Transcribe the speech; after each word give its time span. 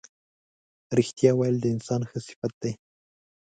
رښتیا 0.97 1.31
ویل 1.35 1.57
د 1.61 1.65
انسان 1.75 2.01
ښه 2.09 2.19
صفت 2.27 2.53
دی. 2.63 2.73